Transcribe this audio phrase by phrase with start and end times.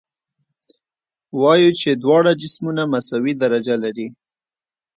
[1.41, 4.07] وایو چې دواړه جسمونه مساوي درجه لري.